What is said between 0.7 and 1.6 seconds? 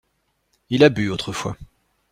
Il a bu autrefois.